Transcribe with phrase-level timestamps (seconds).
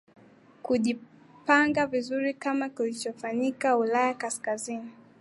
[0.61, 4.89] kujipanga vizuri kama kinachofanyika ulaya kaskazini